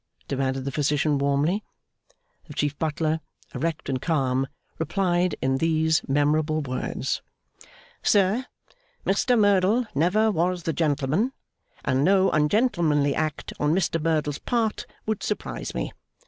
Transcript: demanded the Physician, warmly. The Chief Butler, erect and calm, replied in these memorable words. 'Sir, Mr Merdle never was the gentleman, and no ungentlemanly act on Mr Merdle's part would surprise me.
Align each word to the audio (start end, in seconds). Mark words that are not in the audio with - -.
demanded 0.27 0.65
the 0.65 0.71
Physician, 0.71 1.19
warmly. 1.19 1.63
The 2.45 2.55
Chief 2.55 2.75
Butler, 2.79 3.19
erect 3.53 3.87
and 3.87 4.01
calm, 4.01 4.47
replied 4.79 5.35
in 5.43 5.57
these 5.59 6.01
memorable 6.09 6.59
words. 6.61 7.21
'Sir, 8.01 8.47
Mr 9.05 9.37
Merdle 9.37 9.85
never 9.93 10.31
was 10.31 10.63
the 10.63 10.73
gentleman, 10.73 11.33
and 11.85 12.03
no 12.03 12.31
ungentlemanly 12.31 13.13
act 13.13 13.53
on 13.59 13.75
Mr 13.75 14.01
Merdle's 14.01 14.39
part 14.39 14.87
would 15.05 15.21
surprise 15.21 15.75
me. 15.75 15.91